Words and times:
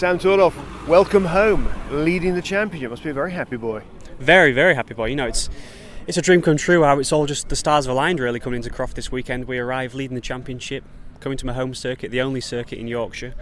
Sam 0.00 0.18
Tordoff, 0.18 0.54
welcome 0.88 1.26
home, 1.26 1.70
leading 1.90 2.34
the 2.34 2.40
championship. 2.40 2.88
Must 2.88 3.02
be 3.02 3.10
a 3.10 3.12
very 3.12 3.32
happy 3.32 3.58
boy. 3.58 3.82
Very, 4.18 4.50
very 4.50 4.74
happy 4.74 4.94
boy. 4.94 5.08
You 5.08 5.16
know, 5.16 5.26
it's 5.26 5.50
it's 6.06 6.16
a 6.16 6.22
dream 6.22 6.40
come 6.40 6.56
true 6.56 6.82
how 6.82 6.98
it's 6.98 7.12
all 7.12 7.26
just 7.26 7.50
the 7.50 7.54
stars 7.54 7.84
have 7.84 7.92
aligned 7.92 8.18
really 8.18 8.40
coming 8.40 8.56
into 8.56 8.70
Croft 8.70 8.96
this 8.96 9.12
weekend. 9.12 9.44
We 9.44 9.58
arrive 9.58 9.94
leading 9.94 10.14
the 10.14 10.22
championship, 10.22 10.84
coming 11.20 11.36
to 11.36 11.44
my 11.44 11.52
home 11.52 11.74
circuit, 11.74 12.10
the 12.10 12.22
only 12.22 12.40
circuit 12.40 12.78
in 12.78 12.88
Yorkshire, 12.88 13.34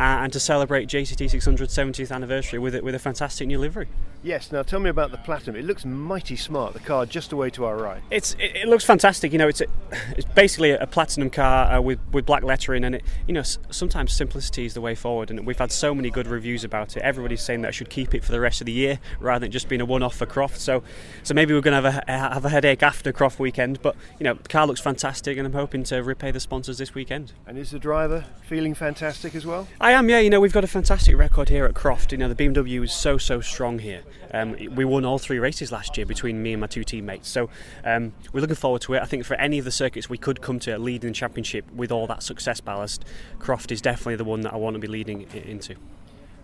and 0.00 0.32
to 0.32 0.40
celebrate 0.40 0.88
JCT 0.88 1.30
600 1.30 1.68
70th 1.68 2.10
anniversary 2.10 2.58
with 2.58 2.74
it 2.74 2.82
with 2.82 2.94
a 2.94 2.98
fantastic 2.98 3.46
new 3.46 3.58
livery. 3.58 3.88
Yes. 4.22 4.52
Now 4.52 4.62
tell 4.62 4.80
me 4.80 4.90
about 4.90 5.12
the 5.12 5.16
platinum. 5.16 5.56
It 5.56 5.64
looks 5.64 5.84
mighty 5.84 6.36
smart. 6.36 6.74
The 6.74 6.80
car 6.80 7.06
just 7.06 7.32
away 7.32 7.48
to 7.50 7.64
our 7.64 7.76
right. 7.76 8.02
It's 8.10 8.34
it, 8.34 8.54
it 8.54 8.68
looks 8.68 8.84
fantastic. 8.84 9.32
You 9.32 9.38
know, 9.38 9.48
it's 9.48 9.62
a, 9.62 9.66
it's 10.16 10.26
basically 10.26 10.72
a 10.72 10.86
platinum 10.86 11.30
car 11.30 11.72
uh, 11.72 11.80
with 11.80 11.98
with 12.12 12.26
black 12.26 12.42
lettering, 12.42 12.84
and 12.84 12.96
it 12.96 13.04
you 13.26 13.32
know 13.32 13.40
s- 13.40 13.58
sometimes 13.70 14.12
simplicity 14.12 14.66
is 14.66 14.74
the 14.74 14.80
way 14.82 14.94
forward. 14.94 15.30
And 15.30 15.46
we've 15.46 15.58
had 15.58 15.72
so 15.72 15.94
many 15.94 16.10
good 16.10 16.26
reviews 16.26 16.64
about 16.64 16.96
it. 16.96 17.02
Everybody's 17.02 17.42
saying 17.42 17.62
that 17.62 17.68
I 17.68 17.70
should 17.70 17.88
keep 17.88 18.14
it 18.14 18.22
for 18.22 18.32
the 18.32 18.40
rest 18.40 18.60
of 18.60 18.66
the 18.66 18.72
year 18.72 18.98
rather 19.20 19.40
than 19.44 19.52
just 19.52 19.68
being 19.68 19.80
a 19.80 19.86
one-off 19.86 20.16
for 20.16 20.26
Croft. 20.26 20.60
So 20.60 20.82
so 21.22 21.32
maybe 21.32 21.54
we're 21.54 21.62
going 21.62 21.82
to 21.82 21.90
have 21.90 22.04
a 22.06 22.12
have 22.12 22.44
a 22.44 22.50
headache 22.50 22.82
after 22.82 23.12
Croft 23.12 23.38
weekend. 23.38 23.80
But 23.80 23.96
you 24.18 24.24
know, 24.24 24.34
the 24.34 24.48
car 24.50 24.66
looks 24.66 24.80
fantastic, 24.80 25.38
and 25.38 25.46
I'm 25.46 25.54
hoping 25.54 25.82
to 25.84 26.02
repay 26.02 26.30
the 26.30 26.40
sponsors 26.40 26.76
this 26.76 26.94
weekend. 26.94 27.32
And 27.46 27.56
is 27.56 27.70
the 27.70 27.78
driver 27.78 28.26
feeling 28.42 28.74
fantastic 28.74 29.34
as 29.34 29.46
well? 29.46 29.66
I 29.80 29.89
am, 29.92 30.08
yeah. 30.08 30.18
You 30.18 30.30
know, 30.30 30.40
we've 30.40 30.52
got 30.52 30.64
a 30.64 30.68
fantastic 30.68 31.16
record 31.16 31.48
here 31.48 31.64
at 31.64 31.74
Croft. 31.74 32.12
You 32.12 32.18
know, 32.18 32.32
the 32.32 32.34
BMW 32.34 32.84
is 32.84 32.92
so 32.92 33.18
so 33.18 33.40
strong 33.40 33.78
here. 33.78 34.02
Um, 34.32 34.56
we 34.74 34.84
won 34.84 35.04
all 35.04 35.18
three 35.18 35.38
races 35.38 35.72
last 35.72 35.96
year 35.96 36.06
between 36.06 36.42
me 36.42 36.52
and 36.52 36.60
my 36.60 36.66
two 36.66 36.84
teammates, 36.84 37.28
so 37.28 37.50
um, 37.84 38.12
we're 38.32 38.40
looking 38.40 38.56
forward 38.56 38.82
to 38.82 38.94
it. 38.94 39.02
I 39.02 39.06
think 39.06 39.24
for 39.24 39.34
any 39.34 39.58
of 39.58 39.64
the 39.64 39.70
circuits 39.70 40.08
we 40.08 40.18
could 40.18 40.40
come 40.40 40.58
to 40.60 40.78
leading 40.78 41.10
the 41.10 41.14
championship 41.14 41.70
with 41.72 41.90
all 41.90 42.06
that 42.08 42.22
success 42.22 42.60
ballast, 42.60 43.04
Croft 43.38 43.72
is 43.72 43.80
definitely 43.80 44.16
the 44.16 44.24
one 44.24 44.42
that 44.42 44.52
I 44.52 44.56
want 44.56 44.74
to 44.74 44.80
be 44.80 44.88
leading 44.88 45.22
into. 45.32 45.76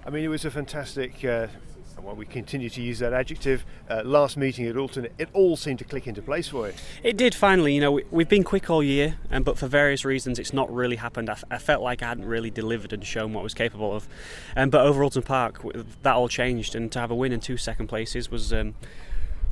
I 0.06 0.10
mean, 0.10 0.22
it 0.22 0.28
was 0.28 0.44
a 0.44 0.50
fantastic. 0.52 1.24
Uh, 1.24 1.48
we 2.14 2.24
continue 2.24 2.70
to 2.70 2.80
use 2.80 3.00
that 3.00 3.12
adjective. 3.12 3.64
Uh, 3.90 4.02
last 4.04 4.36
meeting 4.36 4.66
at 4.66 4.76
Oulton, 4.76 5.10
it 5.18 5.28
all 5.32 5.56
seemed 5.56 5.80
to 5.80 5.84
click 5.84 6.06
into 6.06 6.22
place 6.22 6.46
for 6.46 6.68
you. 6.68 6.74
It 7.02 7.16
did 7.16 7.34
finally. 7.34 7.74
You 7.74 7.80
know, 7.80 7.90
we, 7.90 8.04
we've 8.12 8.28
been 8.28 8.44
quick 8.44 8.70
all 8.70 8.84
year, 8.84 9.16
um, 9.32 9.42
but 9.42 9.58
for 9.58 9.66
various 9.66 10.04
reasons, 10.04 10.38
it's 10.38 10.52
not 10.52 10.72
really 10.72 10.96
happened. 10.96 11.28
I, 11.28 11.32
f- 11.32 11.44
I 11.50 11.58
felt 11.58 11.82
like 11.82 12.04
I 12.04 12.08
hadn't 12.08 12.26
really 12.26 12.50
delivered 12.50 12.92
and 12.92 13.04
shown 13.04 13.32
what 13.32 13.40
I 13.40 13.42
was 13.42 13.54
capable 13.54 13.92
of. 13.92 14.06
Um, 14.56 14.70
but 14.70 14.82
over 14.82 15.02
Oulton 15.02 15.24
Park, 15.24 15.60
that 16.02 16.14
all 16.14 16.28
changed, 16.28 16.76
and 16.76 16.92
to 16.92 17.00
have 17.00 17.10
a 17.10 17.14
win 17.16 17.32
and 17.32 17.42
two 17.42 17.56
second 17.56 17.88
places 17.88 18.30
was. 18.30 18.52
Um, 18.52 18.74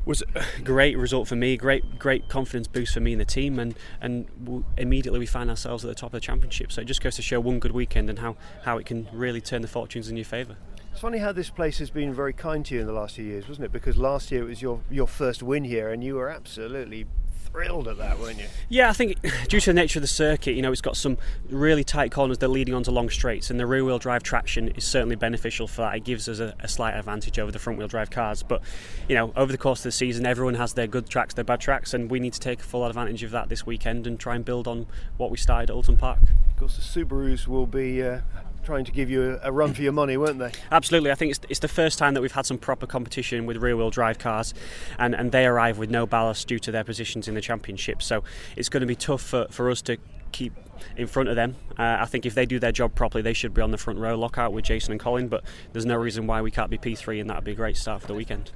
was 0.05 0.23
a 0.35 0.45
great 0.63 0.99
result 0.99 1.29
for 1.29 1.37
me, 1.37 1.57
great 1.57 1.99
great 1.99 2.29
confidence 2.29 2.67
boost 2.67 2.95
for 2.95 3.01
me 3.01 3.13
and 3.13 3.21
the 3.21 3.25
team, 3.25 3.59
and 3.59 3.75
and 4.01 4.65
immediately 4.77 5.19
we 5.19 5.27
find 5.27 5.51
ourselves 5.51 5.85
at 5.85 5.89
the 5.89 5.95
top 5.95 6.09
of 6.09 6.13
the 6.13 6.21
championship. 6.21 6.73
So 6.73 6.83
it 6.83 6.85
just 6.85 7.01
goes 7.01 7.17
to 7.17 7.23
show 7.23 7.41
one 7.41 7.59
good 7.59 7.73
weekend 7.73 8.11
and 8.11 8.19
how, 8.19 8.37
how 8.65 8.79
it 8.79 8.87
can 8.87 9.09
really 9.13 9.41
turn 9.41 9.63
the 9.63 9.69
fortunes 9.69 10.09
in 10.09 10.17
your 10.17 10.25
favour. 10.25 10.57
It's 10.95 11.01
funny 11.01 11.19
how 11.19 11.33
this 11.33 11.51
place 11.51 11.79
has 11.81 11.91
been 11.91 12.15
very 12.15 12.33
kind 12.33 12.65
to 12.67 12.75
you 12.77 12.81
in 12.81 12.87
the 12.87 12.93
last 12.93 13.17
few 13.17 13.25
years, 13.25 13.49
wasn't 13.49 13.65
it? 13.65 13.73
Because 13.73 13.97
last 13.97 14.31
year 14.31 14.45
it 14.45 14.47
was 14.47 14.63
your, 14.63 14.81
your 14.89 15.09
first 15.09 15.43
win 15.43 15.65
here, 15.65 15.91
and 15.91 16.05
you 16.05 16.15
were 16.15 16.29
absolutely 16.29 17.07
thrilled 17.47 17.89
at 17.89 17.99
that, 17.99 18.21
weren't 18.21 18.39
you? 18.39 18.47
Yeah, 18.69 18.91
I 18.91 18.93
think 18.93 19.21
due 19.49 19.59
to 19.59 19.71
the 19.71 19.75
nature 19.75 19.99
of 19.99 20.03
the 20.03 20.07
circuit, 20.07 20.53
you 20.53 20.63
know, 20.63 20.71
it's 20.71 20.81
got 20.81 20.97
some 20.97 21.19
really 21.51 21.83
tight 21.83 22.13
corners 22.13 22.39
that 22.39 22.47
are 22.47 22.49
leading 22.49 22.75
onto 22.75 22.93
long 22.93 23.11
straights, 23.11 23.51
and 23.51 23.59
the 23.59 23.67
rear 23.67 23.85
wheel 23.85 23.99
drive 23.99 24.23
traction 24.23 24.69
is 24.69 24.85
certainly 24.85 25.17
beneficial 25.17 25.67
for 25.67 25.83
that. 25.83 25.97
It 25.97 26.05
gives 26.05 26.29
us 26.29 26.39
a, 26.39 26.55
a 26.61 26.69
slight 26.69 26.95
advantage 26.95 27.41
over 27.41 27.51
the 27.51 27.59
front 27.59 27.81
wheel 27.81 27.89
drive 27.89 28.11
cars. 28.11 28.45
But, 28.45 28.63
you 29.09 29.17
know, 29.17 29.33
over 29.35 29.51
the 29.51 29.59
course 29.59 29.81
of 29.81 29.85
the 29.85 29.93
season, 29.93 30.25
everyone 30.25 30.55
has 30.55 30.75
their 30.75 30.87
good 30.87 31.09
tracks, 31.09 31.35
their 31.35 31.43
bad 31.43 31.61
tracks, 31.61 31.93
and 31.93 32.09
we 32.09 32.21
need 32.21 32.35
to 32.35 32.41
take 32.41 32.61
full 32.61 32.87
advantage 32.87 33.25
of 33.25 33.33
that 33.33 33.49
this 33.49 33.67
weekend 33.67 34.07
and 34.07 34.21
try 34.21 34.37
and 34.37 34.45
build 34.45 34.69
on 34.69 34.87
what 35.17 35.33
we 35.33 35.39
started 35.39 35.71
at 35.71 35.77
Oulton 35.77 35.99
Park. 35.99 36.21
Of 36.51 36.61
course, 36.61 36.77
the 36.77 37.05
Subarus 37.05 37.49
will 37.49 37.67
be 37.67 38.01
uh, 38.01 38.21
trying 38.65 38.85
to 38.85 38.93
give 38.93 39.11
you 39.11 39.39
a, 39.43 39.53
run 39.53 39.75
for 39.75 39.83
your 39.83 39.93
money, 39.93 40.17
weren't 40.17 40.39
they? 40.39 40.51
Absolutely, 40.73 41.11
I 41.11 41.15
think 41.15 41.31
it's, 41.31 41.41
it's 41.49 41.61
the 41.61 41.69
first 41.69 41.99
time 41.99 42.15
that 42.15 42.21
we've 42.21 42.33
had 42.33 42.47
some 42.47 42.59
proper 42.59 42.87
competition 42.87 43.47
with 43.47 43.59
rear 43.59 43.77
wheel 43.77 43.91
drive 43.91 44.19
cars, 44.19 44.55
and, 44.99 45.15
and 45.15 45.33
they 45.33 45.47
arrive 45.47 45.79
with 45.79 45.91
no 45.91 46.07
ballast 46.07 46.49
due 46.49 46.59
to 46.61 46.73
their 46.73 46.85
positions 46.85 47.29
in 47.29 47.35
the 47.35 47.41
championship. 47.41 48.03
So 48.03 48.25
it's 48.57 48.69
going 48.69 48.81
to 48.81 48.87
be 48.87 48.97
tough 48.97 49.23
for, 49.23 49.47
for 49.51 49.71
us 49.71 49.83
to 49.83 49.99
keep 50.33 50.53
in 50.97 51.07
front 51.07 51.29
of 51.29 51.37
them. 51.37 51.57
Uh, 51.79 51.99
I 52.01 52.07
think 52.07 52.27
if 52.27 52.35
they 52.35 52.47
do 52.47 52.59
their 52.59 52.73
job 52.73 52.95
properly, 52.95 53.23
they 53.23 53.33
should 53.33 53.55
be 53.55 53.63
on 53.63 53.71
the 53.71 53.79
front 53.79 53.99
row 53.99 54.17
lockout 54.17 54.53
with 54.53 54.65
Jason 54.65 54.93
and 54.93 55.01
Colin, 55.01 55.29
but 55.29 55.45
there's 55.73 55.87
no 55.87 55.97
reason 55.97 56.27
why 56.27 56.43
we 56.43 56.51
can't 56.51 56.71
be 56.71 56.79
P3, 56.79 57.21
and 57.21 57.31
that 57.31 57.37
would 57.37 57.45
be 57.45 57.53
a 57.53 57.57
great 57.57 57.77
start 57.77 58.01
for 58.01 58.09
the 58.09 58.15
weekend. 58.15 58.51